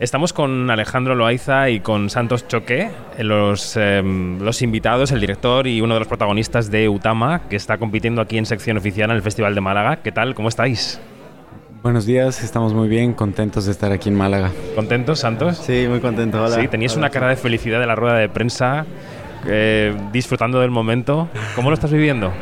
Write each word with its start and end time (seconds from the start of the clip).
Estamos 0.00 0.32
con 0.32 0.70
Alejandro 0.70 1.14
Loaiza 1.14 1.70
y 1.70 1.78
con 1.80 2.10
Santos 2.10 2.48
Choque, 2.48 2.90
los, 3.18 3.76
em, 3.76 4.40
los 4.40 4.60
invitados, 4.60 5.12
el 5.12 5.20
director 5.20 5.66
y 5.68 5.80
uno 5.80 5.94
de 5.94 6.00
los 6.00 6.08
protagonistas 6.08 6.70
de 6.70 6.88
Utama, 6.88 7.42
que 7.48 7.54
está 7.56 7.78
compitiendo 7.78 8.20
aquí 8.20 8.36
en 8.36 8.44
sección 8.44 8.76
oficial 8.76 9.10
en 9.10 9.16
el 9.16 9.22
Festival 9.22 9.54
de 9.54 9.60
Málaga. 9.60 9.96
¿Qué 10.02 10.10
tal? 10.10 10.34
¿Cómo 10.34 10.48
estáis? 10.48 11.00
Buenos 11.82 12.06
días, 12.06 12.42
estamos 12.42 12.74
muy 12.74 12.88
bien, 12.88 13.12
contentos 13.12 13.66
de 13.66 13.72
estar 13.72 13.92
aquí 13.92 14.08
en 14.08 14.16
Málaga. 14.16 14.50
¿Contentos, 14.74 15.20
Santos? 15.20 15.58
Sí, 15.58 15.86
muy 15.88 16.00
contento. 16.00 16.42
Hola. 16.42 16.56
Sí, 16.60 16.66
tenías 16.66 16.96
una 16.96 17.10
cara 17.10 17.28
de 17.28 17.36
felicidad 17.36 17.78
de 17.78 17.86
la 17.86 17.94
rueda 17.94 18.16
de 18.18 18.28
prensa, 18.28 18.86
eh, 19.46 19.94
disfrutando 20.12 20.60
del 20.60 20.70
momento. 20.70 21.28
¿Cómo 21.54 21.70
lo 21.70 21.74
estás 21.74 21.92
viviendo? 21.92 22.32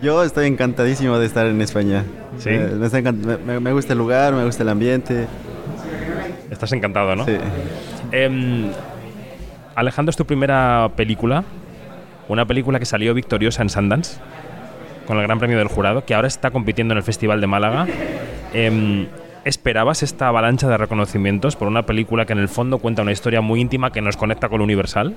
Yo 0.00 0.22
estoy 0.24 0.46
encantadísimo 0.46 1.18
de 1.18 1.26
estar 1.26 1.46
en 1.46 1.60
España. 1.60 2.04
Sí. 2.38 2.48
Eh, 2.52 3.02
me, 3.12 3.36
me- 3.36 3.60
me 3.60 3.72
gusta 3.72 3.92
el 3.92 3.98
lugar, 3.98 4.32
me 4.32 4.44
gusta 4.44 4.62
el 4.62 4.70
ambiente. 4.70 5.26
Estás 6.50 6.72
encantado, 6.72 7.14
¿no? 7.16 7.24
Sí. 7.24 7.36
Em, 8.12 8.70
Alejandro, 9.74 10.10
es 10.10 10.16
tu 10.16 10.24
primera 10.24 10.90
película, 10.96 11.44
una 12.28 12.44
película 12.44 12.78
que 12.78 12.86
salió 12.86 13.14
victoriosa 13.14 13.62
en 13.62 13.70
Sundance, 13.70 14.20
con 15.06 15.16
el 15.18 15.22
Gran 15.22 15.38
Premio 15.38 15.58
del 15.58 15.68
Jurado, 15.68 16.04
que 16.04 16.14
ahora 16.14 16.28
está 16.28 16.50
compitiendo 16.50 16.92
en 16.92 16.98
el 16.98 17.04
Festival 17.04 17.40
de 17.40 17.46
Málaga. 17.46 17.86
Em, 18.52 19.06
¿Esperabas 19.44 20.02
esta 20.02 20.28
avalancha 20.28 20.68
de 20.68 20.76
reconocimientos 20.76 21.56
por 21.56 21.66
una 21.66 21.86
película 21.86 22.26
que 22.26 22.34
en 22.34 22.40
el 22.40 22.48
fondo 22.48 22.78
cuenta 22.78 23.00
una 23.02 23.12
historia 23.12 23.40
muy 23.40 23.60
íntima 23.60 23.90
que 23.90 24.02
nos 24.02 24.18
conecta 24.18 24.50
con 24.50 24.58
lo 24.58 24.64
universal? 24.64 25.14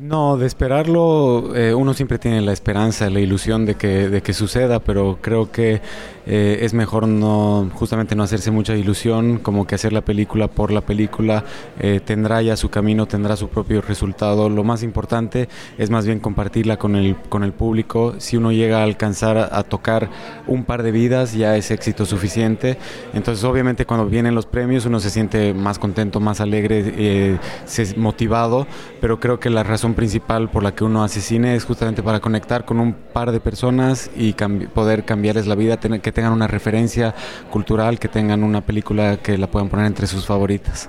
No, 0.00 0.36
de 0.36 0.46
esperarlo, 0.46 1.56
eh, 1.56 1.74
uno 1.74 1.92
siempre 1.92 2.20
tiene 2.20 2.40
la 2.40 2.52
esperanza, 2.52 3.10
la 3.10 3.18
ilusión 3.18 3.66
de 3.66 3.74
que, 3.74 4.08
de 4.08 4.22
que 4.22 4.32
suceda, 4.32 4.78
pero 4.78 5.18
creo 5.20 5.50
que 5.50 5.80
eh, 6.24 6.58
es 6.60 6.72
mejor 6.72 7.08
no, 7.08 7.68
justamente 7.74 8.14
no 8.14 8.22
hacerse 8.22 8.52
mucha 8.52 8.76
ilusión, 8.76 9.38
como 9.38 9.66
que 9.66 9.74
hacer 9.74 9.92
la 9.92 10.02
película 10.02 10.46
por 10.46 10.70
la 10.70 10.82
película, 10.82 11.42
eh, 11.80 12.00
tendrá 12.04 12.40
ya 12.42 12.56
su 12.56 12.68
camino, 12.68 13.06
tendrá 13.06 13.34
su 13.34 13.48
propio 13.48 13.80
resultado. 13.80 14.48
Lo 14.48 14.62
más 14.62 14.84
importante 14.84 15.48
es 15.78 15.90
más 15.90 16.06
bien 16.06 16.20
compartirla 16.20 16.76
con 16.76 16.94
el, 16.94 17.16
con 17.28 17.42
el 17.42 17.52
público. 17.52 18.14
Si 18.18 18.36
uno 18.36 18.52
llega 18.52 18.78
a 18.78 18.84
alcanzar 18.84 19.36
a, 19.50 19.62
tocar 19.64 20.10
un 20.46 20.62
par 20.62 20.84
de 20.84 20.92
vidas, 20.92 21.32
ya 21.32 21.56
es 21.56 21.72
éxito 21.72 22.06
suficiente. 22.06 22.78
Entonces, 23.14 23.42
obviamente, 23.42 23.84
cuando 23.84 24.06
vienen 24.06 24.36
los 24.36 24.46
premios, 24.46 24.86
uno 24.86 25.00
se 25.00 25.10
siente 25.10 25.54
más 25.54 25.80
contento, 25.80 26.20
más 26.20 26.40
alegre, 26.40 27.36
se- 27.64 27.96
motivado, 27.96 28.68
pero 29.00 29.18
creo 29.18 29.40
que 29.40 29.50
la 29.50 29.64
razón 29.64 29.87
principal 29.94 30.48
por 30.48 30.62
la 30.62 30.72
que 30.74 30.84
uno 30.84 31.02
hace 31.04 31.20
cine 31.20 31.54
es 31.56 31.64
justamente 31.64 32.02
para 32.02 32.20
conectar 32.20 32.64
con 32.64 32.80
un 32.80 32.92
par 32.94 33.32
de 33.32 33.40
personas 33.40 34.10
y 34.16 34.34
cambi- 34.34 34.68
poder 34.68 35.04
cambiarles 35.04 35.46
la 35.46 35.54
vida, 35.54 35.76
tener, 35.78 36.00
que 36.00 36.12
tengan 36.12 36.32
una 36.32 36.46
referencia 36.46 37.14
cultural, 37.50 37.98
que 37.98 38.08
tengan 38.08 38.42
una 38.44 38.60
película 38.60 39.16
que 39.18 39.36
la 39.38 39.46
puedan 39.46 39.68
poner 39.68 39.86
entre 39.86 40.06
sus 40.06 40.26
favoritas. 40.26 40.88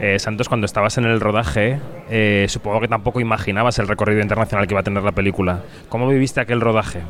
Eh, 0.00 0.18
Santos, 0.18 0.48
cuando 0.48 0.64
estabas 0.64 0.96
en 0.98 1.04
el 1.04 1.20
rodaje, 1.20 1.80
eh, 2.08 2.46
supongo 2.48 2.80
que 2.80 2.88
tampoco 2.88 3.20
imaginabas 3.20 3.78
el 3.78 3.88
recorrido 3.88 4.20
internacional 4.22 4.66
que 4.66 4.74
iba 4.74 4.80
a 4.80 4.84
tener 4.84 5.02
la 5.02 5.12
película. 5.12 5.62
¿Cómo 5.88 6.08
viviste 6.08 6.40
aquel 6.40 6.60
rodaje? 6.60 7.00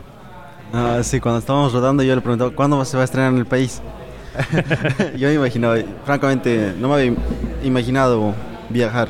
Ah, 0.72 0.98
sí, 1.02 1.20
cuando 1.20 1.38
estábamos 1.38 1.72
rodando 1.72 2.02
yo 2.02 2.14
le 2.14 2.20
preguntaba, 2.20 2.50
¿cuándo 2.50 2.82
se 2.84 2.96
va 2.96 3.02
a 3.02 3.04
estrenar 3.04 3.32
en 3.32 3.38
el 3.38 3.46
país? 3.46 3.80
yo 5.16 5.28
me 5.28 5.34
imaginaba, 5.34 5.76
francamente, 6.04 6.72
no 6.78 6.88
me 6.88 6.94
había 6.94 7.12
imaginado 7.64 8.34
viajar 8.68 9.08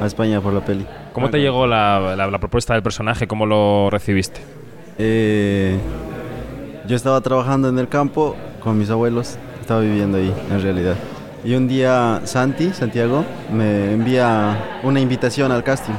a 0.00 0.06
España 0.06 0.40
por 0.40 0.52
la 0.52 0.64
peli. 0.64 0.86
¿Cómo 1.20 1.30
te 1.30 1.38
llegó 1.40 1.66
la, 1.66 2.14
la- 2.16 2.26
la 2.30 2.38
propuesta 2.38 2.74
del 2.74 2.82
personaje? 2.82 3.26
¿Cómo 3.26 3.44
lo 3.46 3.90
recibiste? 3.90 4.40
Eh, 4.98 5.76
yo 6.86 6.96
estaba 6.96 7.20
trabajando 7.20 7.68
en 7.68 7.78
el 7.78 7.88
campo 7.88 8.36
con 8.62 8.78
mis 8.78 8.90
abuelos, 8.90 9.36
estaba 9.60 9.80
viviendo 9.80 10.18
ahí 10.18 10.32
en 10.50 10.62
realidad. 10.62 10.94
Y 11.44 11.54
un 11.54 11.68
día 11.68 12.20
Santi, 12.24 12.70
Santiago, 12.72 13.24
me 13.52 13.92
envía 13.92 14.56
una 14.82 15.00
invitación 15.00 15.52
al 15.52 15.62
casting, 15.62 15.94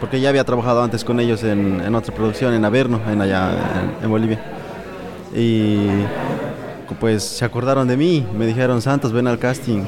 porque 0.00 0.20
ya 0.20 0.28
había 0.28 0.44
trabajado 0.44 0.82
antes 0.82 1.04
con 1.04 1.18
ellos 1.20 1.42
en, 1.44 1.80
en 1.80 1.94
otra 1.94 2.14
producción, 2.14 2.52
en 2.54 2.64
Averno, 2.64 3.00
en 3.10 3.20
allá 3.20 3.50
en, 4.00 4.04
en 4.04 4.10
Bolivia. 4.10 4.40
Y 5.34 5.86
pues 7.00 7.22
se 7.24 7.44
acordaron 7.44 7.88
de 7.88 7.96
mí, 7.96 8.24
me 8.36 8.46
dijeron, 8.46 8.80
Santos, 8.82 9.12
ven 9.12 9.26
al 9.26 9.38
casting. 9.38 9.82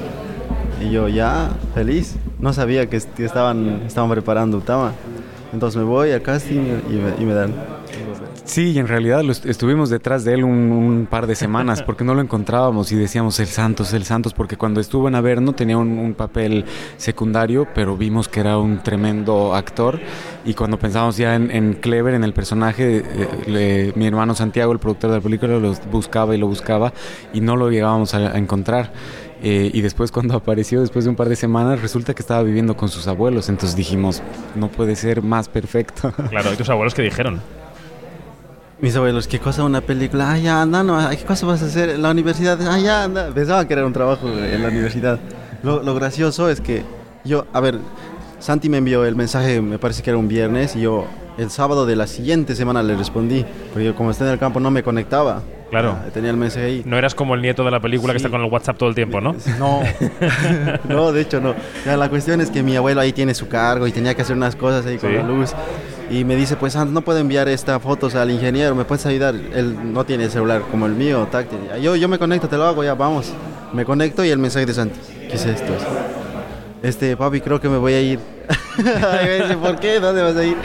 Y 0.84 0.90
yo 0.90 1.08
ya, 1.08 1.50
feliz, 1.74 2.16
no 2.38 2.52
sabía 2.52 2.88
que, 2.88 3.00
que 3.16 3.24
estaban, 3.24 3.82
estaban 3.86 4.10
preparando 4.10 4.58
Utama. 4.58 4.92
Entonces 5.52 5.78
me 5.78 5.84
voy 5.84 6.10
al 6.10 6.22
casting 6.22 6.60
y 6.90 6.92
me, 6.94 7.22
y 7.22 7.24
me 7.24 7.32
dan. 7.34 7.54
Sí, 8.44 8.70
y 8.72 8.78
en 8.78 8.86
realidad 8.86 9.22
lo 9.22 9.32
est- 9.32 9.46
estuvimos 9.46 9.90
detrás 9.90 10.24
de 10.24 10.34
él 10.34 10.44
un, 10.44 10.50
un 10.70 11.06
par 11.10 11.26
de 11.26 11.34
semanas 11.34 11.82
porque 11.82 12.04
no 12.04 12.14
lo 12.14 12.20
encontrábamos 12.20 12.92
y 12.92 12.96
decíamos 12.96 13.40
el 13.40 13.46
Santos, 13.48 13.92
el 13.92 14.04
Santos, 14.04 14.34
porque 14.34 14.56
cuando 14.56 14.80
estuvo 14.80 15.08
en 15.08 15.14
Averno 15.16 15.52
tenía 15.52 15.78
un, 15.78 15.98
un 15.98 16.14
papel 16.14 16.64
secundario, 16.96 17.66
pero 17.74 17.96
vimos 17.96 18.28
que 18.28 18.40
era 18.40 18.58
un 18.58 18.82
tremendo 18.82 19.54
actor 19.54 19.98
y 20.44 20.54
cuando 20.54 20.78
pensábamos 20.78 21.16
ya 21.16 21.34
en, 21.34 21.50
en 21.50 21.72
Clever, 21.74 22.14
en 22.14 22.22
el 22.22 22.32
personaje, 22.34 22.98
eh, 23.04 23.28
le- 23.46 23.92
mi 23.96 24.06
hermano 24.06 24.34
Santiago, 24.34 24.72
el 24.72 24.78
productor 24.78 25.10
de 25.10 25.16
la 25.16 25.22
película, 25.22 25.58
lo 25.58 25.74
buscaba 25.90 26.34
y 26.34 26.38
lo 26.38 26.46
buscaba 26.46 26.92
y 27.32 27.40
no 27.40 27.56
lo 27.56 27.70
llegábamos 27.70 28.14
a, 28.14 28.18
a 28.18 28.38
encontrar. 28.38 28.92
Eh, 29.42 29.70
y 29.72 29.80
después 29.80 30.10
cuando 30.10 30.34
apareció, 30.36 30.80
después 30.80 31.04
de 31.04 31.10
un 31.10 31.16
par 31.16 31.28
de 31.28 31.36
semanas, 31.36 31.80
resulta 31.82 32.14
que 32.14 32.22
estaba 32.22 32.42
viviendo 32.42 32.76
con 32.76 32.88
sus 32.88 33.06
abuelos, 33.06 33.48
entonces 33.48 33.76
dijimos, 33.76 34.22
no 34.54 34.68
puede 34.68 34.96
ser 34.96 35.22
más 35.22 35.48
perfecto. 35.48 36.12
Claro, 36.30 36.52
¿y 36.52 36.56
tus 36.56 36.68
abuelos 36.68 36.94
qué 36.94 37.02
dijeron? 37.02 37.40
Mis 38.80 38.94
abuelos, 38.94 39.26
¿qué 39.26 39.38
cosa 39.38 39.64
una 39.64 39.80
película? 39.80 40.32
Ah, 40.32 40.38
ya, 40.38 40.62
anda, 40.62 40.82
no, 40.82 41.08
¿qué 41.10 41.24
cosa 41.24 41.46
vas 41.46 41.62
a 41.62 41.66
hacer 41.66 41.90
en 41.90 42.02
la 42.02 42.10
universidad? 42.10 42.58
Ah, 42.68 42.78
ya, 42.78 43.04
anda. 43.04 43.30
Pensaban 43.32 43.66
que 43.66 43.72
era 43.72 43.86
un 43.86 43.92
trabajo 43.92 44.28
en 44.28 44.62
la 44.62 44.68
universidad. 44.68 45.18
Lo, 45.62 45.82
lo 45.82 45.94
gracioso 45.94 46.50
es 46.50 46.60
que 46.60 46.82
yo, 47.24 47.46
a 47.54 47.60
ver, 47.60 47.78
Santi 48.38 48.68
me 48.68 48.76
envió 48.78 49.04
el 49.06 49.16
mensaje, 49.16 49.62
me 49.62 49.78
parece 49.78 50.02
que 50.02 50.10
era 50.10 50.18
un 50.18 50.28
viernes, 50.28 50.76
y 50.76 50.82
yo 50.82 51.06
el 51.38 51.50
sábado 51.50 51.86
de 51.86 51.96
la 51.96 52.06
siguiente 52.06 52.54
semana 52.54 52.82
le 52.82 52.96
respondí, 52.96 53.44
porque 53.72 53.92
como 53.94 54.10
estoy 54.10 54.28
en 54.28 54.34
el 54.34 54.38
campo 54.38 54.60
no 54.60 54.70
me 54.70 54.82
conectaba. 54.82 55.42
Claro. 55.70 55.96
Ah, 55.98 56.10
tenía 56.14 56.30
el 56.30 56.36
mensaje 56.36 56.66
ahí. 56.66 56.82
No 56.84 56.96
eras 56.96 57.14
como 57.14 57.34
el 57.34 57.42
nieto 57.42 57.64
de 57.64 57.72
la 57.72 57.80
película 57.80 58.12
que 58.12 58.18
está 58.18 58.30
con 58.30 58.40
el 58.40 58.50
WhatsApp 58.50 58.78
todo 58.78 58.88
el 58.88 58.94
tiempo, 58.94 59.20
¿no? 59.20 59.34
No, 59.58 59.80
no, 60.88 61.12
de 61.12 61.22
hecho 61.22 61.40
no. 61.40 61.54
Ya, 61.84 61.96
la 61.96 62.08
cuestión 62.08 62.40
es 62.40 62.50
que 62.50 62.62
mi 62.62 62.76
abuelo 62.76 63.00
ahí 63.00 63.12
tiene 63.12 63.34
su 63.34 63.48
cargo 63.48 63.86
y 63.86 63.92
tenía 63.92 64.14
que 64.14 64.22
hacer 64.22 64.36
unas 64.36 64.54
cosas 64.54 64.86
ahí 64.86 64.96
con 64.98 65.14
la 65.14 65.22
luz. 65.22 65.52
Y 66.08 66.24
me 66.24 66.36
dice, 66.36 66.54
pues 66.54 66.74
Santos, 66.74 66.94
no 66.94 67.02
puedo 67.02 67.18
enviar 67.18 67.48
esta 67.48 67.80
fotos 67.80 68.14
al 68.14 68.30
ingeniero, 68.30 68.76
¿me 68.76 68.84
puedes 68.84 69.04
ayudar? 69.06 69.34
Él 69.34 69.92
no 69.92 70.04
tiene 70.04 70.28
celular 70.28 70.62
como 70.70 70.86
el 70.86 70.92
mío, 70.92 71.26
táctil. 71.32 71.58
Ya, 71.68 71.78
Yo, 71.78 71.96
yo 71.96 72.06
me 72.08 72.18
conecto, 72.18 72.48
te 72.48 72.56
lo 72.56 72.64
hago, 72.64 72.84
ya, 72.84 72.94
vamos. 72.94 73.32
Me 73.72 73.84
conecto 73.84 74.24
y 74.24 74.30
el 74.30 74.38
mensaje 74.38 74.66
de 74.66 74.74
Santi. 74.74 75.00
¿Qué 75.28 75.34
es 75.34 75.44
esto? 75.46 75.72
Este, 76.82 77.16
papi, 77.16 77.40
creo 77.40 77.60
que 77.60 77.68
me 77.68 77.78
voy 77.78 77.94
a 77.94 78.00
ir. 78.00 78.20
¿por 79.62 79.78
qué? 79.80 79.98
¿Dónde 80.00 80.22
vas 80.22 80.36
a 80.36 80.44
ir? 80.44 80.56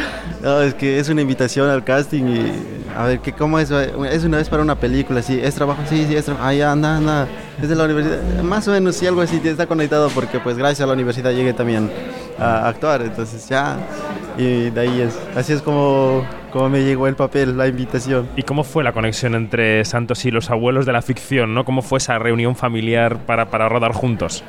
No, 0.42 0.62
es 0.62 0.74
que 0.74 1.00
es 1.00 1.10
una 1.10 1.22
invitación 1.22 1.70
al 1.70 1.84
casting 1.84 2.24
y... 2.24 2.52
A 2.98 3.06
ver, 3.06 3.20
¿qué, 3.20 3.32
¿cómo 3.32 3.58
es? 3.58 3.72
Es 3.72 4.24
una 4.26 4.38
vez 4.38 4.50
para 4.50 4.62
una 4.62 4.76
película, 4.76 5.22
sí. 5.22 5.40
¿Es 5.42 5.56
trabajo? 5.56 5.82
Sí, 5.88 6.06
sí, 6.08 6.16
es 6.16 6.26
trabajo. 6.26 6.46
Ah, 6.46 6.54
ya, 6.54 6.72
anda, 6.74 6.98
anda. 6.98 7.28
Es 7.62 7.70
de 7.70 7.76
la 7.76 7.86
universidad. 7.86 8.20
Más 8.44 8.68
o 8.68 8.72
menos, 8.72 8.96
sí, 8.96 9.08
algo 9.08 9.22
así. 9.22 9.40
Está 9.44 9.66
conectado 9.66 10.10
porque, 10.10 10.40
pues, 10.40 10.58
gracias 10.58 10.82
a 10.82 10.88
la 10.88 10.94
universidad 10.94 11.32
llegué 11.32 11.54
también 11.54 11.90
a 12.38 12.68
actuar. 12.68 13.02
Entonces, 13.02 13.48
ya. 13.48 13.78
Y 14.38 14.72
de 14.72 14.82
ahí 14.82 15.02
es. 15.02 15.18
Así 15.36 15.54
es 15.54 15.62
como, 15.62 16.26
como 16.52 16.68
me 16.68 16.84
llegó 16.84 17.08
el 17.08 17.16
papel, 17.16 17.58
la 17.58 17.68
invitación. 17.68 18.28
¿Y 18.36 18.44
cómo 18.44 18.66
fue 18.66 18.84
la 18.84 18.92
conexión 18.92 19.36
entre 19.36 19.86
Santos 19.86 20.26
y 20.26 20.32
los 20.32 20.50
abuelos 20.50 20.86
de 20.86 20.92
la 20.92 21.02
ficción, 21.02 21.54
¿no? 21.54 21.64
¿Cómo 21.64 21.82
fue 21.82 22.00
esa 22.00 22.20
reunión 22.20 22.58
familiar 22.58 23.20
para, 23.20 23.50
para 23.50 23.70
rodar 23.70 23.94
juntos? 23.94 24.44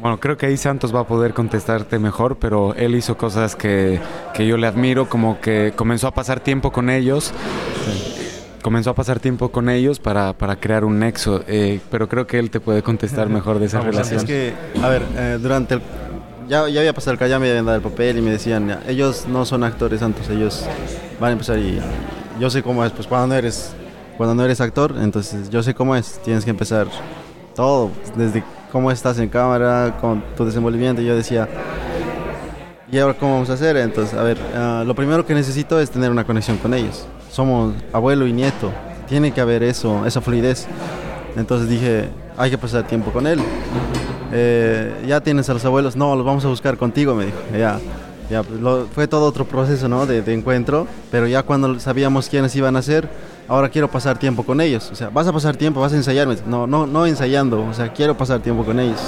Bueno, 0.00 0.20
creo 0.20 0.36
que 0.36 0.46
ahí 0.46 0.56
Santos 0.56 0.94
va 0.94 1.00
a 1.00 1.06
poder 1.06 1.34
contestarte 1.34 1.98
mejor, 1.98 2.36
pero 2.36 2.74
él 2.74 2.94
hizo 2.94 3.16
cosas 3.16 3.56
que, 3.56 4.00
que 4.32 4.46
yo 4.46 4.56
le 4.56 4.68
admiro, 4.68 5.08
como 5.08 5.40
que 5.40 5.72
comenzó 5.74 6.06
a 6.06 6.14
pasar 6.14 6.38
tiempo 6.40 6.70
con 6.70 6.88
ellos. 6.88 7.32
Comenzó 8.62 8.90
a 8.90 8.94
pasar 8.94 9.18
tiempo 9.18 9.50
con 9.50 9.68
ellos 9.68 9.98
para, 9.98 10.32
para 10.34 10.56
crear 10.56 10.84
un 10.84 10.98
nexo, 10.98 11.42
eh, 11.48 11.80
pero 11.90 12.08
creo 12.08 12.26
que 12.26 12.38
él 12.38 12.50
te 12.50 12.60
puede 12.60 12.82
contestar 12.82 13.28
mejor 13.28 13.58
de 13.58 13.66
esa 13.66 13.78
Vamos, 13.78 13.94
relación. 13.94 14.20
Es 14.20 14.24
que, 14.24 14.54
a 14.82 14.88
ver, 14.88 15.02
eh, 15.16 15.38
durante 15.40 15.74
el... 15.74 15.82
Ya, 16.48 16.68
ya 16.68 16.80
había 16.80 16.94
pasado 16.94 17.16
el 17.20 17.28
ya 17.28 17.38
me 17.38 17.50
habían 17.50 17.66
dado 17.66 17.76
el 17.76 17.82
papel 17.82 18.18
y 18.18 18.22
me 18.22 18.30
decían, 18.30 18.68
ya, 18.68 18.82
ellos 18.88 19.26
no 19.28 19.44
son 19.44 19.64
actores 19.64 20.00
santos, 20.00 20.30
ellos 20.30 20.64
van 21.20 21.30
a 21.30 21.32
empezar 21.32 21.58
y 21.58 21.78
yo 22.40 22.48
sé 22.48 22.62
cómo 22.62 22.84
es, 22.84 22.92
pues 22.92 23.06
cuando 23.06 23.26
no 23.26 23.34
eres, 23.34 23.72
cuando 24.16 24.34
no 24.34 24.44
eres 24.44 24.60
actor, 24.62 24.94
entonces 24.98 25.50
yo 25.50 25.62
sé 25.62 25.74
cómo 25.74 25.94
es, 25.94 26.20
tienes 26.24 26.44
que 26.44 26.50
empezar 26.50 26.86
todo, 27.54 27.90
desde 28.16 28.42
cómo 28.72 28.90
estás 28.90 29.18
en 29.18 29.28
cámara, 29.28 29.96
con 30.00 30.22
tu 30.36 30.44
desenvolvimiento, 30.44 31.00
yo 31.02 31.14
decía, 31.16 31.48
¿y 32.90 32.98
ahora 32.98 33.14
cómo 33.14 33.34
vamos 33.34 33.50
a 33.50 33.54
hacer? 33.54 33.76
Entonces, 33.76 34.18
a 34.18 34.22
ver, 34.22 34.38
ah, 34.54 34.84
lo 34.86 34.94
primero 34.94 35.24
que 35.26 35.34
necesito 35.34 35.80
es 35.80 35.90
tener 35.90 36.10
una 36.10 36.24
conexión 36.24 36.56
con 36.58 36.74
ellos, 36.74 37.06
somos 37.30 37.74
abuelo 37.92 38.26
y 38.26 38.32
nieto, 38.32 38.70
tiene 39.08 39.32
que 39.32 39.40
haber 39.40 39.62
eso, 39.62 40.04
esa 40.06 40.20
fluidez, 40.20 40.66
entonces 41.36 41.68
dije, 41.68 42.08
hay 42.36 42.50
que 42.50 42.58
pasar 42.58 42.84
tiempo 42.86 43.10
con 43.10 43.26
él. 43.26 43.40
Eh, 44.32 44.92
ya 45.06 45.20
tienes 45.20 45.48
a 45.48 45.54
los 45.54 45.64
abuelos, 45.64 45.96
no, 45.96 46.14
los 46.14 46.24
vamos 46.24 46.44
a 46.44 46.48
buscar 46.48 46.76
contigo, 46.76 47.14
me 47.14 47.26
dijo. 47.26 47.38
Ya, 47.58 47.78
ya 48.30 48.42
pues, 48.42 48.60
lo- 48.60 48.86
fue 48.86 49.08
todo 49.08 49.24
otro 49.26 49.44
proceso, 49.46 49.88
¿no? 49.88 50.04
De, 50.04 50.20
de 50.22 50.34
encuentro, 50.34 50.86
pero 51.10 51.26
ya 51.26 51.42
cuando 51.42 51.80
sabíamos 51.80 52.28
quiénes 52.28 52.54
iban 52.54 52.76
a 52.76 52.82
ser, 52.82 53.08
ahora 53.48 53.68
quiero 53.68 53.90
pasar 53.90 54.18
tiempo 54.18 54.44
con 54.44 54.60
ellos. 54.60 54.90
O 54.92 54.94
sea, 54.94 55.08
vas 55.08 55.26
a 55.26 55.32
pasar 55.32 55.56
tiempo, 55.56 55.80
vas 55.80 55.92
a 55.92 55.96
ensayar. 55.96 56.26
Me 56.26 56.34
dice, 56.34 56.46
No, 56.46 56.66
no, 56.66 56.86
no 56.86 57.06
ensayando, 57.06 57.64
o 57.64 57.74
sea, 57.74 57.92
quiero 57.92 58.16
pasar 58.16 58.40
tiempo 58.40 58.64
con 58.64 58.78
ellos. 58.78 59.00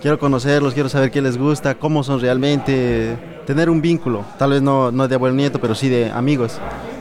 quiero 0.00 0.18
conocerlos, 0.18 0.74
quiero 0.74 0.88
saber 0.88 1.10
qué 1.10 1.20
les 1.20 1.36
gusta, 1.36 1.74
cómo 1.74 2.02
son 2.02 2.20
realmente, 2.20 3.16
tener 3.46 3.68
un 3.70 3.80
vínculo, 3.80 4.24
tal 4.38 4.50
vez 4.50 4.62
no, 4.62 4.92
no 4.92 5.08
de 5.08 5.14
abuelo 5.14 5.34
nieto, 5.34 5.60
pero 5.60 5.74
sí 5.74 5.88
de 5.88 6.10
amigos. 6.10 6.58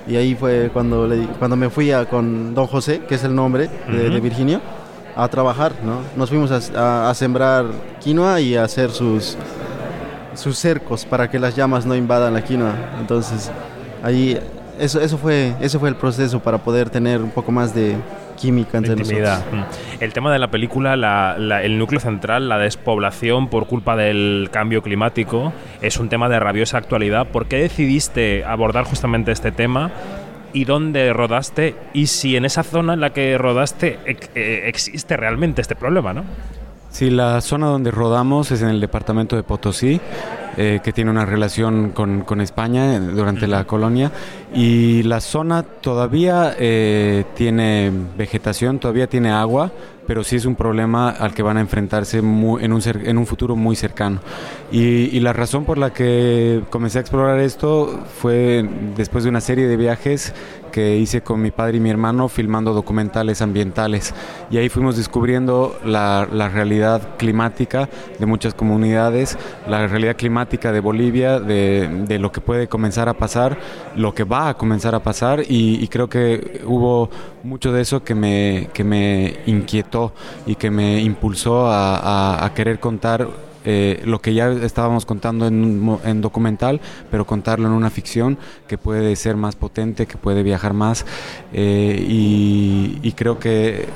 Y 0.07 0.15
ahí 0.15 0.35
fue 0.35 0.69
cuando, 0.71 1.07
le, 1.07 1.25
cuando 1.39 1.55
me 1.55 1.69
fui 1.69 1.91
a, 1.91 2.05
con 2.05 2.53
Don 2.53 2.67
José, 2.67 3.01
que 3.07 3.15
es 3.15 3.23
el 3.23 3.33
nombre 3.35 3.69
de, 3.87 4.09
de 4.09 4.19
Virginio, 4.19 4.61
a 5.15 5.27
trabajar, 5.27 5.73
¿no? 5.83 5.99
Nos 6.15 6.29
fuimos 6.29 6.51
a, 6.51 6.79
a, 6.79 7.09
a, 7.09 7.13
sembrar 7.13 7.65
quinoa 8.01 8.39
y 8.41 8.55
a 8.55 8.63
hacer 8.63 8.91
sus, 8.91 9.37
sus 10.35 10.57
cercos 10.57 11.05
para 11.05 11.29
que 11.29 11.39
las 11.39 11.55
llamas 11.55 11.85
no 11.85 11.95
invadan 11.95 12.33
la 12.33 12.43
quinoa. 12.43 12.73
Entonces, 12.99 13.49
ahí, 14.03 14.39
eso, 14.79 15.01
eso, 15.01 15.17
fue, 15.17 15.53
eso 15.61 15.79
fue 15.79 15.89
el 15.89 15.95
proceso 15.95 16.39
para 16.39 16.59
poder 16.59 16.89
tener 16.89 17.21
un 17.21 17.31
poco 17.31 17.51
más 17.51 17.73
de, 17.73 17.95
química 18.35 18.77
entre 18.77 18.93
intimidad. 18.93 19.39
nosotros. 19.51 19.79
El 19.99 20.13
tema 20.13 20.31
de 20.31 20.39
la 20.39 20.49
película, 20.49 20.95
la, 20.95 21.37
la, 21.37 21.63
el 21.63 21.77
núcleo 21.77 21.99
central, 21.99 22.49
la 22.49 22.57
despoblación 22.57 23.49
por 23.49 23.67
culpa 23.67 23.95
del 23.95 24.49
cambio 24.51 24.81
climático, 24.81 25.53
es 25.81 25.97
un 25.97 26.09
tema 26.09 26.29
de 26.29 26.39
rabiosa 26.39 26.77
actualidad. 26.77 27.27
¿Por 27.27 27.47
qué 27.47 27.57
decidiste 27.57 28.43
abordar 28.45 28.85
justamente 28.85 29.31
este 29.31 29.51
tema? 29.51 29.91
¿Y 30.53 30.65
dónde 30.65 31.11
rodaste? 31.11 31.75
Y 31.93 32.07
si 32.07 32.35
en 32.37 32.45
esa 32.45 32.63
zona 32.63 32.93
en 32.93 33.01
la 33.01 33.11
que 33.11 33.37
rodaste 33.37 33.99
eh, 34.05 34.63
existe 34.67 35.17
realmente 35.17 35.61
este 35.61 35.75
problema, 35.75 36.13
¿no? 36.13 36.23
Sí, 36.91 37.09
la 37.09 37.41
zona 37.41 37.67
donde 37.67 37.91
rodamos 37.91 38.51
es 38.51 38.61
en 38.61 38.69
el 38.69 38.79
departamento 38.79 39.35
de 39.35 39.43
Potosí, 39.43 39.99
eh, 40.57 40.79
que 40.83 40.93
tiene 40.93 41.11
una 41.11 41.25
relación 41.25 41.91
con, 41.91 42.21
con 42.21 42.41
España 42.41 42.99
durante 42.99 43.47
la 43.47 43.65
colonia. 43.65 44.11
Y 44.53 45.03
la 45.03 45.21
zona 45.21 45.63
todavía 45.63 46.55
eh, 46.57 47.25
tiene 47.35 47.91
vegetación, 48.17 48.79
todavía 48.79 49.07
tiene 49.07 49.31
agua, 49.31 49.71
pero 50.07 50.23
sí 50.23 50.35
es 50.35 50.45
un 50.45 50.55
problema 50.55 51.09
al 51.09 51.33
que 51.33 51.43
van 51.43 51.57
a 51.57 51.61
enfrentarse 51.61 52.21
muy, 52.21 52.63
en, 52.63 52.73
un 52.73 52.81
en, 52.85 53.17
un 53.17 53.25
futuro 53.25 53.55
muy 53.55 53.75
cercano. 53.75 54.19
Y, 54.71 55.15
y, 55.15 55.19
la 55.19 55.33
razón 55.33 55.65
por 55.65 55.77
la 55.77 55.93
que 55.93 56.61
comencé 56.69 56.97
a 56.97 57.01
explorar 57.01 57.39
esto 57.39 58.03
fue 58.21 58.67
después 58.95 59.23
de 59.23 59.29
una 59.29 59.41
serie 59.41 59.67
de 59.67 59.77
viajes 59.77 60.33
que 60.75 60.97
hice 60.97 61.21
con 61.21 61.41
mi 61.41 61.51
padre 61.51 61.77
y 61.77 61.79
mi 61.79 61.89
hermano 61.89 62.27
filmando 62.27 62.73
documentales 62.73 63.41
ambientales. 63.41 64.13
Y 64.51 64.57
ahí 64.57 64.67
fuimos 64.67 64.97
descubriendo 64.97 65.79
la, 65.85 66.27
la 66.29 66.49
realidad 66.49 67.15
climática 67.17 67.87
de 68.19 68.25
muchas 68.25 68.53
comunidades, 68.53 69.37
la 69.69 69.87
realidad 69.87 70.17
climática 70.17 70.73
de 70.73 70.81
Bolivia, 70.81 71.39
de, 71.39 72.03
de, 72.05 72.19
lo 72.19 72.33
que 72.33 72.41
puede 72.41 72.67
comenzar 72.67 73.07
a 73.07 73.13
pasar, 73.13 73.57
lo 73.95 74.13
que 74.13 74.25
va 74.25 74.49
a 74.49 74.57
comenzar 74.57 74.95
a 74.95 74.99
pasar. 74.99 75.43
Y, 75.47 75.81
y 75.81 75.87
creo 75.87 76.09
que 76.09 76.61
hubo 76.65 77.09
mucho 77.43 77.71
de 77.71 77.81
eso 77.81 78.03
que 78.03 78.13
me, 78.13 78.67
que 78.73 78.83
me 78.83 79.37
inquietó 79.45 79.94
y 80.45 80.55
que 80.55 80.71
me 80.71 81.01
impulsó 81.01 81.67
a, 81.67 82.51
querer 82.55 82.79
contar 82.79 83.27
eh, 83.65 84.01
lo 84.05 84.19
que 84.19 84.33
ya 84.33 84.51
estábamos 84.51 85.05
contando 85.05 85.47
en, 85.47 85.97
en, 86.03 86.21
documental, 86.21 86.79
pero 87.09 87.25
contarlo 87.25 87.67
en 87.67 87.73
una 87.73 87.89
ficción 87.89 88.37
que 88.67 88.77
puede 88.77 89.15
ser 89.15 89.35
más 89.35 89.55
potente, 89.55 90.05
que 90.05 90.17
puede 90.17 90.43
viajar 90.43 90.73
más. 90.73 91.05
Eh, 91.51 92.05
y, 92.07 93.11
creo 93.13 93.39
que 93.39 93.87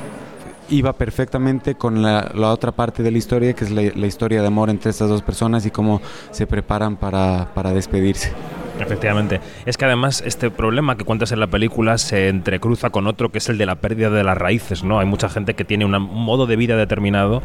iba 0.69 0.93
perfectamente 0.93 1.75
con 1.75 2.01
la, 2.01 2.31
otra 2.35 2.71
parte 2.71 3.03
de 3.03 3.11
la 3.11 3.17
historia, 3.17 3.53
que 3.53 3.65
es 3.65 3.71
la, 3.71 4.07
historia 4.07 4.41
de 4.41 4.47
amor 4.47 4.69
entre 4.69 4.91
estas 4.91 5.09
dos 5.09 5.21
personas 5.21 5.65
y 5.65 5.71
cómo 5.71 6.01
se 6.31 6.47
preparan 6.47 6.95
para, 6.95 7.51
para 7.53 7.71
despedirse. 7.73 8.31
Efectivamente. 8.79 9.41
Es 9.65 9.77
que 9.77 9.85
además 9.85 10.23
este 10.25 10.49
problema 10.49 10.97
que 10.97 11.03
cuentas 11.03 11.31
en 11.31 11.39
la 11.39 11.47
película 11.47 11.97
se 11.97 12.29
entrecruza 12.29 12.89
con 12.89 13.07
otro 13.07 13.31
que 13.31 13.39
es 13.39 13.49
el 13.49 13.57
de 13.57 13.65
la 13.65 13.75
pérdida 13.75 14.09
de 14.09 14.23
las 14.23 14.37
raíces, 14.37 14.83
¿no? 14.83 14.99
Hay 14.99 15.05
mucha 15.05 15.29
gente 15.29 15.53
que 15.53 15.65
tiene 15.65 15.85
un 15.85 15.91
modo 15.91 16.45
de 16.47 16.55
vida 16.55 16.77
determinado 16.77 17.41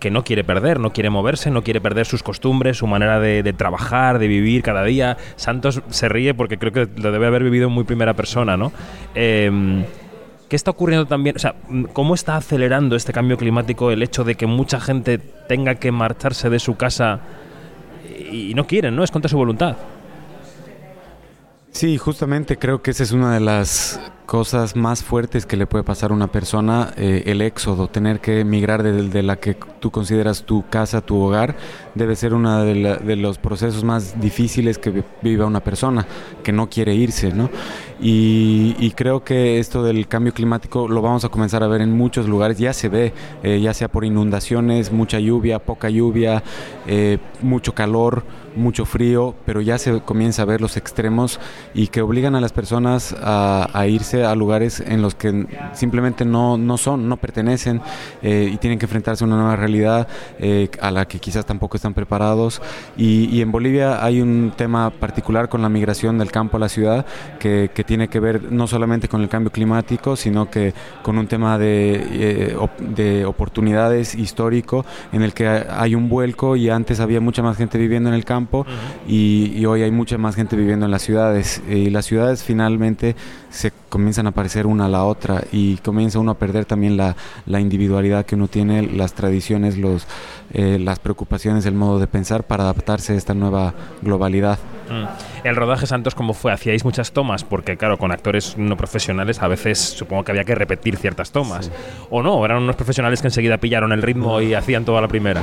que 0.00 0.10
no 0.10 0.22
quiere 0.22 0.44
perder, 0.44 0.78
no 0.78 0.92
quiere 0.92 1.10
moverse, 1.10 1.50
no 1.50 1.62
quiere 1.62 1.80
perder 1.80 2.06
sus 2.06 2.22
costumbres, 2.22 2.76
su 2.76 2.86
manera 2.86 3.18
de, 3.18 3.42
de, 3.42 3.52
trabajar, 3.52 4.18
de 4.18 4.28
vivir 4.28 4.62
cada 4.62 4.84
día. 4.84 5.16
Santos 5.36 5.82
se 5.88 6.08
ríe 6.08 6.34
porque 6.34 6.58
creo 6.58 6.72
que 6.72 6.88
lo 7.00 7.10
debe 7.10 7.26
haber 7.26 7.42
vivido 7.42 7.66
en 7.66 7.72
muy 7.72 7.84
primera 7.84 8.14
persona, 8.14 8.56
¿no? 8.56 8.72
Eh, 9.14 9.84
¿Qué 10.48 10.56
está 10.56 10.70
ocurriendo 10.70 11.06
también? 11.06 11.36
O 11.36 11.38
sea, 11.38 11.56
¿cómo 11.92 12.14
está 12.14 12.36
acelerando 12.36 12.96
este 12.96 13.12
cambio 13.12 13.36
climático 13.36 13.90
el 13.90 14.02
hecho 14.02 14.24
de 14.24 14.34
que 14.34 14.46
mucha 14.46 14.80
gente 14.80 15.18
tenga 15.18 15.74
que 15.74 15.92
marcharse 15.92 16.48
de 16.48 16.58
su 16.58 16.76
casa 16.76 17.20
y 18.30 18.54
no 18.54 18.66
quieren, 18.66 18.96
¿no? 18.96 19.04
Es 19.04 19.10
contra 19.10 19.28
su 19.28 19.36
voluntad. 19.36 19.76
Sí, 21.70 21.96
justamente 21.98 22.58
creo 22.58 22.82
que 22.82 22.90
esa 22.90 23.02
es 23.04 23.12
una 23.12 23.34
de 23.34 23.40
las 23.40 24.00
cosas 24.28 24.76
más 24.76 25.02
fuertes 25.02 25.46
que 25.46 25.56
le 25.56 25.66
puede 25.66 25.84
pasar 25.84 26.10
a 26.10 26.14
una 26.14 26.26
persona, 26.26 26.92
eh, 26.98 27.22
el 27.24 27.40
éxodo, 27.40 27.88
tener 27.88 28.20
que 28.20 28.40
emigrar 28.40 28.82
de, 28.82 29.22
la 29.22 29.36
que 29.36 29.56
tú 29.80 29.90
consideras 29.90 30.42
tu 30.42 30.68
casa, 30.68 31.00
tu 31.00 31.18
hogar, 31.18 31.56
debe 31.94 32.14
ser 32.14 32.34
uno 32.34 32.62
de, 32.62 33.16
los 33.16 33.38
procesos 33.38 33.84
más 33.84 34.20
difíciles 34.20 34.76
que 34.76 35.02
viva 35.22 35.46
una 35.46 35.60
persona, 35.60 36.06
que 36.42 36.52
no 36.52 36.68
quiere 36.68 36.94
irse, 36.94 37.32
¿no? 37.32 37.48
Y, 38.00 38.92
creo 38.96 39.24
que 39.24 39.58
esto 39.58 39.82
del 39.82 40.08
cambio 40.08 40.34
climático 40.34 40.88
lo 40.88 41.00
vamos 41.00 41.24
a 41.24 41.28
comenzar 41.28 41.62
a 41.62 41.68
ver 41.68 41.80
en 41.80 41.96
muchos 41.96 42.28
lugares, 42.28 42.58
ya 42.58 42.72
se 42.72 42.88
ve, 42.88 43.12
eh, 43.42 43.60
ya 43.60 43.72
sea 43.72 43.88
por 43.88 44.04
inundaciones, 44.04 44.92
mucha 44.92 45.20
lluvia, 45.20 45.58
poca 45.58 45.88
lluvia, 45.88 46.42
eh, 46.86 47.18
mucho 47.40 47.74
calor, 47.74 48.24
mucho 48.56 48.84
frío, 48.84 49.34
pero 49.46 49.60
ya 49.60 49.78
se 49.78 50.00
comienza 50.00 50.42
a 50.42 50.44
ver 50.46 50.60
los 50.60 50.76
extremos 50.76 51.38
y 51.74 51.86
que 51.86 52.02
obligan 52.02 52.34
a 52.34 52.40
las 52.40 52.52
personas 52.52 53.14
a 53.20 53.86
irse 53.86 54.17
a 54.24 54.34
lugares 54.34 54.80
en 54.80 55.02
los 55.02 55.14
que 55.14 55.46
simplemente 55.72 56.24
no, 56.24 56.56
no 56.58 56.76
son, 56.78 57.08
no 57.08 57.16
pertenecen 57.16 57.80
eh, 58.22 58.50
y 58.52 58.56
tienen 58.58 58.78
que 58.78 58.86
enfrentarse 58.86 59.24
a 59.24 59.26
una 59.26 59.36
nueva 59.36 59.56
realidad 59.56 60.08
eh, 60.38 60.68
a 60.80 60.90
la 60.90 61.06
que 61.06 61.18
quizás 61.18 61.46
tampoco 61.46 61.76
están 61.76 61.94
preparados. 61.94 62.60
Y, 62.96 63.28
y, 63.34 63.40
en 63.40 63.52
Bolivia 63.52 64.04
hay 64.04 64.20
un 64.20 64.52
tema 64.56 64.90
particular 64.90 65.48
con 65.48 65.62
la 65.62 65.68
migración 65.68 66.18
del 66.18 66.30
campo 66.30 66.56
a 66.56 66.60
la 66.60 66.68
ciudad 66.68 67.06
que, 67.38 67.70
que, 67.74 67.84
tiene 67.84 68.08
que 68.08 68.20
ver 68.20 68.52
no 68.52 68.66
solamente 68.66 69.08
con 69.08 69.22
el 69.22 69.28
cambio 69.28 69.50
climático, 69.50 70.16
sino 70.16 70.50
que 70.50 70.74
con 71.02 71.18
un 71.18 71.26
tema 71.26 71.58
de, 71.58 72.06
eh, 72.12 72.56
de 72.80 73.24
oportunidades 73.24 74.14
histórico 74.14 74.84
en 75.12 75.22
el 75.22 75.32
que 75.32 75.46
hay 75.48 75.94
un 75.94 76.08
vuelco 76.08 76.56
y 76.56 76.68
antes 76.68 77.00
había 77.00 77.20
mucha 77.20 77.42
más 77.42 77.56
gente 77.56 77.78
viviendo 77.78 78.08
en 78.08 78.14
el 78.14 78.24
campo 78.24 78.60
uh 78.60 78.64
-huh. 78.64 79.10
y, 79.10 79.52
y 79.56 79.66
hoy 79.66 79.82
hay 79.82 79.90
mucha 79.90 80.18
más 80.18 80.34
gente 80.34 80.56
viviendo 80.56 80.86
en 80.86 80.90
las 80.90 81.02
ciudades. 81.02 81.62
Y 81.68 81.90
las 81.90 82.06
ciudades 82.06 82.42
finalmente 82.42 83.16
se 83.50 83.72
comienzan 84.08 84.26
a 84.26 84.32
parecer 84.32 84.66
una 84.66 84.86
a 84.86 84.88
la 84.88 85.04
otra 85.04 85.44
y 85.52 85.76
comienza 85.76 86.18
uno 86.18 86.30
a 86.30 86.38
perder 86.38 86.64
también 86.64 86.96
la, 86.96 87.14
la 87.44 87.60
individualidad 87.60 88.24
que 88.24 88.36
uno 88.36 88.48
tiene, 88.48 88.80
las 88.80 89.12
tradiciones, 89.12 89.76
los, 89.76 90.06
eh, 90.54 90.78
las 90.80 90.98
preocupaciones, 90.98 91.66
el 91.66 91.74
modo 91.74 91.98
de 91.98 92.06
pensar 92.06 92.44
para 92.44 92.62
adaptarse 92.64 93.12
a 93.12 93.16
esta 93.16 93.34
nueva 93.34 93.74
globalidad. 94.00 94.58
Mm. 94.88 95.46
El 95.46 95.56
rodaje 95.56 95.86
Santos, 95.86 96.14
¿cómo 96.14 96.32
fue? 96.32 96.52
¿Hacíais 96.52 96.86
muchas 96.86 97.12
tomas? 97.12 97.44
Porque, 97.44 97.76
claro, 97.76 97.98
con 97.98 98.10
actores 98.10 98.56
no 98.56 98.78
profesionales 98.78 99.42
a 99.42 99.48
veces 99.48 99.78
supongo 99.78 100.24
que 100.24 100.32
había 100.32 100.44
que 100.44 100.54
repetir 100.54 100.96
ciertas 100.96 101.30
tomas. 101.30 101.66
Sí. 101.66 101.72
¿O 102.08 102.22
no? 102.22 102.42
¿Eran 102.46 102.62
unos 102.62 102.76
profesionales 102.76 103.20
que 103.20 103.26
enseguida 103.26 103.58
pillaron 103.58 103.92
el 103.92 104.00
ritmo 104.00 104.40
y 104.40 104.54
hacían 104.54 104.86
toda 104.86 105.02
la 105.02 105.08
primera? 105.08 105.42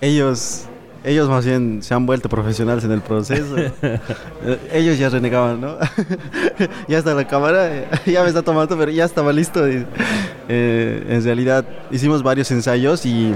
Ellos 0.00 0.68
ellos 1.06 1.28
más 1.28 1.46
bien 1.46 1.84
se 1.84 1.94
han 1.94 2.04
vuelto 2.04 2.28
profesionales 2.28 2.82
en 2.82 2.90
el 2.90 3.00
proceso. 3.00 3.54
ellos 4.72 4.98
ya 4.98 5.08
renegaban, 5.08 5.60
¿no? 5.60 5.76
ya 6.88 6.98
está 6.98 7.14
la 7.14 7.26
cámara, 7.28 7.88
ya 8.04 8.22
me 8.22 8.28
está 8.28 8.42
tomando, 8.42 8.76
pero 8.76 8.90
ya 8.90 9.04
estaba 9.04 9.32
listo. 9.32 9.68
Y, 9.68 9.86
eh, 10.48 11.06
en 11.08 11.22
realidad 11.22 11.64
hicimos 11.92 12.24
varios 12.24 12.50
ensayos 12.50 13.06
y 13.06 13.28
eh, 13.28 13.34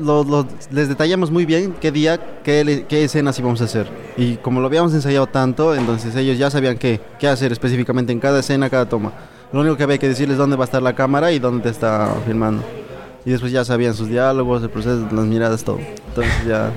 lo, 0.00 0.24
lo, 0.24 0.44
les 0.72 0.88
detallamos 0.88 1.30
muy 1.30 1.46
bien 1.46 1.72
qué 1.80 1.92
día, 1.92 2.18
qué, 2.42 2.84
qué, 2.88 3.04
escenas 3.04 3.38
íbamos 3.38 3.60
a 3.60 3.64
hacer. 3.64 3.86
Y 4.16 4.38
como 4.38 4.58
lo 4.60 4.66
habíamos 4.66 4.92
ensayado 4.92 5.28
tanto, 5.28 5.76
entonces 5.76 6.16
ellos 6.16 6.36
ya 6.36 6.50
sabían 6.50 6.78
qué, 6.78 7.00
qué 7.20 7.28
hacer 7.28 7.52
específicamente 7.52 8.12
en 8.12 8.18
cada 8.18 8.40
escena, 8.40 8.68
cada 8.68 8.88
toma. 8.88 9.12
Lo 9.52 9.60
único 9.60 9.76
que 9.76 9.84
había 9.84 9.98
que 9.98 10.08
decirles 10.08 10.36
dónde 10.36 10.56
va 10.56 10.64
a 10.64 10.66
estar 10.66 10.82
la 10.82 10.96
cámara 10.96 11.30
y 11.30 11.38
dónde 11.38 11.70
está 11.70 12.12
filmando 12.26 12.64
y 13.24 13.30
después 13.30 13.52
ya 13.52 13.64
sabían 13.64 13.94
sus 13.94 14.08
diálogos, 14.08 14.62
el 14.62 14.70
proceso, 14.70 15.06
las 15.12 15.24
miradas, 15.26 15.64
todo. 15.64 15.78
Entonces 15.78 16.46
ya... 16.46 16.72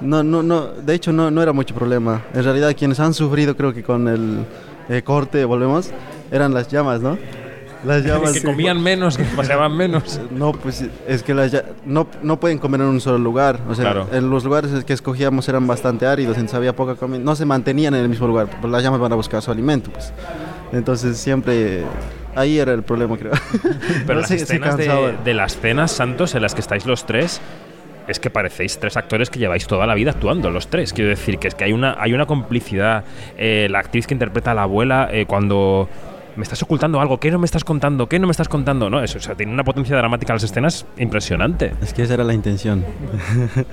No, 0.00 0.24
no, 0.24 0.42
no, 0.42 0.66
de 0.66 0.94
hecho 0.94 1.12
no, 1.12 1.30
no 1.30 1.42
era 1.42 1.52
mucho 1.52 1.74
problema. 1.74 2.24
En 2.34 2.42
realidad 2.42 2.74
quienes 2.76 2.98
han 2.98 3.14
sufrido 3.14 3.56
creo 3.56 3.72
que 3.72 3.84
con 3.84 4.08
el 4.08 4.44
eh, 4.88 5.02
corte, 5.02 5.44
volvemos, 5.44 5.90
eran 6.32 6.52
las 6.52 6.66
llamas, 6.68 7.00
¿no? 7.00 7.16
Las 7.84 8.04
llamas... 8.04 8.32
que 8.34 8.42
comían 8.42 8.82
menos, 8.82 9.16
que 9.16 9.24
paseaban 9.24 9.76
menos. 9.76 10.20
No, 10.32 10.52
pues 10.52 10.84
es 11.06 11.22
que 11.22 11.34
las 11.34 11.52
no, 11.84 12.08
no 12.22 12.40
pueden 12.40 12.58
comer 12.58 12.80
en 12.80 12.88
un 12.88 13.00
solo 13.00 13.18
lugar. 13.18 13.60
O 13.68 13.74
sea, 13.74 13.92
claro. 13.92 14.08
en 14.12 14.28
los 14.28 14.44
lugares 14.44 14.84
que 14.84 14.92
escogíamos 14.92 15.48
eran 15.48 15.66
bastante 15.66 16.06
áridos, 16.06 16.36
entonces 16.36 16.56
había 16.56 16.74
poca 16.74 16.96
comida. 16.96 17.20
No 17.20 17.36
se 17.36 17.44
mantenían 17.44 17.94
en 17.94 18.02
el 18.02 18.08
mismo 18.08 18.26
lugar, 18.26 18.48
pues 18.60 18.72
las 18.72 18.82
llamas 18.82 18.98
van 18.98 19.12
a 19.12 19.16
buscar 19.16 19.40
su 19.40 19.52
alimento, 19.52 19.90
pues. 19.92 20.12
Entonces 20.72 21.18
siempre 21.18 21.84
ahí 22.34 22.58
era 22.58 22.72
el 22.72 22.82
problema, 22.82 23.16
creo. 23.16 23.32
Pero 24.06 24.14
no 24.14 24.20
las 24.20 24.28
sé, 24.28 24.36
escenas 24.36 24.76
de, 24.76 25.14
de, 25.24 25.34
las 25.34 25.56
cenas, 25.56 25.92
Santos, 25.92 26.34
en 26.34 26.42
las 26.42 26.54
que 26.54 26.60
estáis 26.60 26.86
los 26.86 27.06
tres, 27.06 27.40
es 28.08 28.20
que 28.20 28.30
parecéis 28.30 28.78
tres 28.78 28.96
actores 28.96 29.30
que 29.30 29.38
lleváis 29.38 29.66
toda 29.66 29.86
la 29.86 29.94
vida 29.94 30.12
actuando, 30.12 30.50
los 30.50 30.68
tres. 30.68 30.92
Quiero 30.92 31.10
decir 31.10 31.38
que 31.38 31.48
es 31.48 31.54
que 31.54 31.64
hay 31.64 31.72
una, 31.72 31.96
hay 31.98 32.12
una 32.12 32.26
complicidad. 32.26 33.04
Eh, 33.36 33.68
la 33.70 33.78
actriz 33.78 34.06
que 34.06 34.14
interpreta 34.14 34.52
a 34.52 34.54
la 34.54 34.62
abuela, 34.62 35.08
eh, 35.12 35.26
cuando 35.26 35.88
me 36.36 36.42
estás 36.42 36.62
ocultando 36.62 37.00
algo, 37.00 37.18
¿qué 37.20 37.30
no 37.30 37.38
me 37.38 37.44
estás 37.44 37.64
contando? 37.64 38.08
¿Qué 38.08 38.18
no 38.18 38.26
me 38.26 38.30
estás 38.30 38.48
contando? 38.48 38.88
No, 38.88 39.02
eso, 39.02 39.18
o 39.18 39.20
sea, 39.20 39.34
tiene 39.34 39.52
una 39.52 39.64
potencia 39.64 39.96
dramática 39.96 40.32
las 40.32 40.42
escenas 40.42 40.86
impresionante. 40.96 41.72
Es 41.82 41.92
que 41.92 42.02
esa 42.02 42.14
era 42.14 42.24
la 42.24 42.34
intención. 42.34 42.84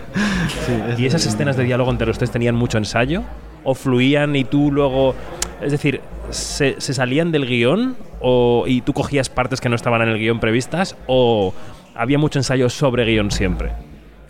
¿Y 0.98 1.06
esas 1.06 1.26
escenas 1.26 1.58
de 1.58 1.64
diálogo 1.64 1.92
entre 1.92 2.10
ustedes 2.10 2.32
tenían 2.32 2.56
mucho 2.56 2.78
ensayo? 2.78 3.24
¿O 3.64 3.76
fluían 3.76 4.36
y 4.36 4.44
tú 4.44 4.72
luego... 4.72 5.16
Es 5.62 5.72
decir, 5.72 6.02
¿se, 6.30 6.80
salían 6.80 7.32
del 7.32 7.46
guion 7.46 7.98
o, 8.22 8.66
y 8.68 8.82
tú 8.82 8.94
cogías 8.94 9.30
partes 9.30 9.60
que 9.60 9.70
no 9.70 9.76
estaban 9.76 10.02
en 10.02 10.10
el 10.10 10.18
guion 10.18 10.40
previstas? 10.40 10.96
¿O 11.08 11.54
había 11.96 12.18
mucho 12.18 12.40
ensayo 12.40 12.70
sobre 12.70 13.06
guion 13.06 13.32
siempre? 13.32 13.72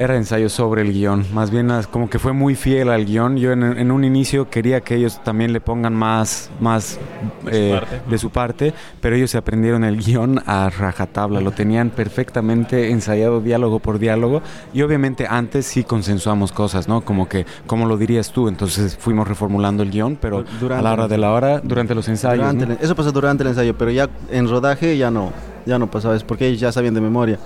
Era 0.02 0.16
ensayo 0.16 0.48
sobre 0.48 0.82
el 0.82 0.94
guion, 0.94 1.26
más 1.34 1.52
bien 1.52 1.70
como 1.92 2.10
que 2.10 2.20
fue 2.20 2.32
muy 2.32 2.56
fiel 2.56 2.90
al 2.90 3.04
guion. 3.04 3.36
Yo 3.36 3.52
en, 3.52 3.64
en 3.64 3.92
un 3.92 4.06
inicio 4.06 4.50
quería 4.50 4.80
que 4.80 4.96
ellos 4.96 5.22
también 5.26 5.52
le 5.52 5.60
pongan 5.60 5.94
más, 5.94 6.50
más 6.62 6.98
De 7.44 7.52
su 7.52 7.58
eh, 7.58 7.72
parte. 7.82 8.02
de 8.10 8.18
su 8.18 8.30
parte, 8.30 8.74
pero 9.02 9.18
ellos 9.18 9.30
se 9.32 9.38
aprendieron 9.38 9.84
el 9.84 9.98
guion 9.98 10.42
a 10.46 10.70
rajatabla, 10.70 11.42
lo 11.42 11.52
tenían 11.52 11.90
perfectamente 11.90 12.92
ensayado 12.92 13.42
diálogo 13.42 13.80
por 13.80 14.00
diálogo 14.00 14.42
y 14.74 14.84
obviamente 14.84 15.28
antes 15.30 15.66
sí 15.66 15.84
consensuamos 15.84 16.54
cosas, 16.54 16.88
¿no? 16.88 17.02
Como 17.02 17.28
que, 17.28 17.46
¿cómo 17.68 17.86
lo 17.86 17.98
dirías 17.98 18.32
tú? 18.32 18.48
Entonces 18.48 18.96
fuimos 18.98 19.28
reformulando 19.28 19.84
el 19.84 19.92
guion, 19.92 20.16
pero 20.22 20.46
Durante 20.62 20.80
a 20.80 20.82
la 20.82 20.94
hora 20.94 21.08
de 21.10 21.18
la 21.18 21.34
hora, 21.34 21.60
durante 21.62 21.94
los 21.94 22.08
ensayos. 22.08 22.38
Durante 22.38 22.66
¿no? 22.68 22.72
el- 22.72 22.80
eso 22.82 22.96
pasó 22.96 23.12
durante 23.12 23.44
el 23.44 23.50
ensayo, 23.50 23.78
pero 23.78 23.92
ya 23.92 24.08
en 24.32 24.48
rodaje 24.48 24.98
ya 24.98 25.12
no, 25.12 25.34
ya 25.66 25.78
no 25.78 25.92
pasaba, 25.92 26.16
es 26.16 26.24
porque 26.24 26.48
ellos 26.48 26.62
ya 26.62 26.72
sabían 26.72 26.94
de 26.94 27.02
memoria. 27.02 27.38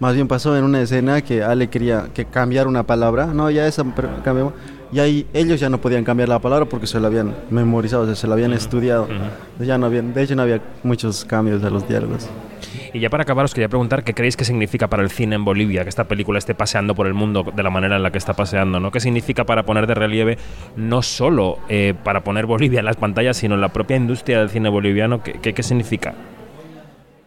Más 0.00 0.14
bien 0.14 0.26
pasó 0.26 0.56
en 0.56 0.64
una 0.64 0.80
escena 0.80 1.22
que 1.22 1.42
Ale 1.42 1.68
quería 1.68 2.08
que 2.12 2.24
cambiar 2.24 2.66
una 2.66 2.82
palabra, 2.82 3.26
no, 3.26 3.50
ya 3.50 3.66
esa 3.66 3.84
cambiamos, 4.24 4.54
y 4.92 4.98
ahí 4.98 5.26
ellos 5.32 5.60
ya 5.60 5.68
no 5.68 5.80
podían 5.80 6.04
cambiar 6.04 6.28
la 6.28 6.38
palabra 6.40 6.66
porque 6.66 6.86
se 6.86 7.00
la 7.00 7.08
habían 7.08 7.34
memorizado, 7.50 8.02
o 8.02 8.06
sea, 8.06 8.14
se 8.14 8.26
la 8.26 8.34
habían 8.34 8.52
estudiado. 8.52 9.08
Ya 9.58 9.78
no 9.78 9.86
habían, 9.86 10.12
de 10.14 10.22
hecho 10.22 10.36
no 10.36 10.42
había 10.42 10.60
muchos 10.82 11.24
cambios 11.24 11.62
de 11.62 11.70
los 11.70 11.88
diálogos. 11.88 12.28
Y 12.92 13.00
ya 13.00 13.10
para 13.10 13.22
acabar 13.24 13.44
os 13.44 13.54
quería 13.54 13.68
preguntar 13.68 14.04
qué 14.04 14.14
creéis 14.14 14.36
que 14.36 14.44
significa 14.44 14.88
para 14.88 15.02
el 15.02 15.10
cine 15.10 15.34
en 15.34 15.44
Bolivia 15.44 15.82
que 15.82 15.88
esta 15.88 16.04
película 16.04 16.38
esté 16.38 16.54
paseando 16.54 16.94
por 16.94 17.06
el 17.06 17.14
mundo 17.14 17.44
de 17.54 17.62
la 17.62 17.70
manera 17.70 17.96
en 17.96 18.02
la 18.02 18.10
que 18.12 18.18
está 18.18 18.34
paseando, 18.34 18.78
¿no? 18.78 18.92
¿Qué 18.92 19.00
significa 19.00 19.44
para 19.44 19.64
poner 19.64 19.86
de 19.86 19.94
relieve 19.94 20.38
no 20.76 21.02
solo 21.02 21.58
eh, 21.68 21.94
para 22.04 22.22
poner 22.22 22.46
Bolivia 22.46 22.80
en 22.80 22.86
las 22.86 22.96
pantallas, 22.96 23.36
sino 23.36 23.56
en 23.56 23.60
la 23.60 23.70
propia 23.70 23.96
industria 23.96 24.38
del 24.38 24.50
cine 24.50 24.68
boliviano? 24.68 25.22
¿Qué, 25.22 25.34
qué, 25.40 25.54
qué 25.54 25.62
significa? 25.64 26.14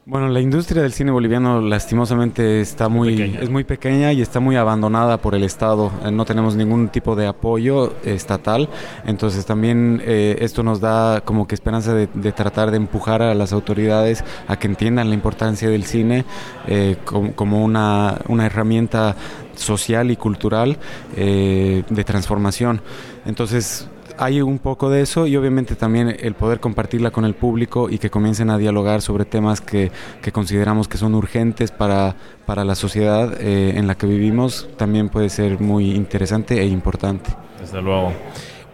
Bueno, 0.10 0.30
la 0.30 0.40
industria 0.40 0.82
del 0.84 0.94
cine 0.94 1.12
boliviano 1.12 1.60
lastimosamente 1.60 2.62
está 2.62 2.88
muy, 2.88 3.10
pequeña. 3.18 3.40
es 3.42 3.50
muy 3.50 3.66
pequeña 3.66 4.14
y 4.14 4.22
está 4.22 4.40
muy 4.40 4.56
abandonada 4.56 5.18
por 5.18 5.36
el 5.36 5.44
Estado. 5.44 5.92
Eh, 6.06 6.12
No 6.12 6.24
tenemos 6.24 6.56
ningún 6.56 6.88
tipo 6.88 7.14
de 7.18 7.28
apoyo 7.28 7.94
estatal, 8.06 8.70
entonces 9.06 9.46
también 9.46 10.02
eh, 10.06 10.38
esto 10.40 10.64
nos 10.64 10.80
da 10.80 11.20
como 11.20 11.46
que 11.46 11.56
esperanza 11.56 11.94
de, 11.94 12.08
de 12.14 12.32
tratar 12.32 12.72
de 12.72 12.78
empujar 12.78 13.22
a 13.22 13.34
las 13.36 13.52
autoridades 13.52 14.24
a 14.48 14.56
que 14.58 14.68
entiendan 14.68 15.10
la 15.10 15.14
importancia 15.16 15.68
del 15.70 15.84
cine 15.84 16.24
eh, 16.68 16.96
com- 17.04 17.34
como 17.34 17.62
una, 17.62 18.18
una 18.30 18.46
herramienta 18.46 19.14
social 19.56 20.10
y 20.10 20.16
cultural 20.16 20.78
eh, 21.18 21.84
de 21.90 22.04
transformación. 22.06 22.82
Entonces 23.26 23.90
hay 24.18 24.42
un 24.42 24.60
poco 24.60 24.90
de 24.90 25.02
eso 25.02 25.28
y 25.28 25.36
obviamente 25.36 25.76
también 25.76 26.16
el 26.20 26.34
poder 26.34 26.60
compartirla 26.60 27.12
con 27.12 27.26
el 27.26 27.34
público 27.34 27.90
y 27.90 27.98
que 27.98 28.10
comiencen 28.10 28.50
a 28.50 28.58
dialogar 28.58 29.02
sobre 29.02 29.26
temas 29.26 29.62
que, 29.62 29.92
que 30.22 30.32
consideramos 30.32 30.88
que 30.88 30.98
son 30.98 31.16
urgentes 31.16 31.72
para, 31.72 32.16
para 32.46 32.64
la 32.64 32.76
sociedad 32.76 33.34
eh, 33.40 33.74
en 33.76 33.88
la 33.88 33.96
que 33.96 34.08
vivimos 34.08 34.70
también 34.78 35.10
puede 35.10 35.30
ser 35.30 35.60
muy 35.60 35.92
interesante 35.92 36.60
e 36.62 36.66
importante. 36.66 37.32
Desde 37.60 37.82
luego. 37.82 38.14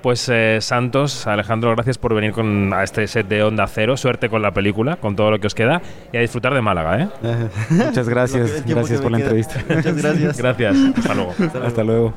Pues 0.02 0.28
eh, 0.28 0.58
Santos, 0.60 1.28
Alejandro, 1.28 1.72
gracias 1.72 1.98
por 1.98 2.14
venir 2.14 2.34
con, 2.34 2.74
a 2.74 2.84
este 2.84 3.08
set 3.08 3.26
de 3.30 3.42
Onda 3.42 3.66
Cero. 3.68 3.96
Suerte 3.96 4.28
con 4.28 4.42
la 4.42 4.52
película, 4.52 4.98
con 4.98 5.16
todo 5.16 5.32
lo 5.32 5.40
que 5.40 5.48
os 5.48 5.56
queda 5.56 5.82
y 6.12 6.18
a 6.18 6.20
disfrutar 6.20 6.54
de 6.54 6.62
Málaga, 6.62 7.04
¿eh? 7.04 7.08
Muchas 7.70 8.10
gracias, 8.10 8.66
gracias 8.68 9.00
por 9.00 9.12
la 9.14 9.20
queda. 9.20 9.28
entrevista. 9.28 9.64
Muchas 9.74 9.96
gracias. 9.96 10.38
Gracias. 10.44 10.76
Hasta 10.98 11.14
luego. 11.16 11.34
Hasta 11.66 11.84
luego. 11.86 12.14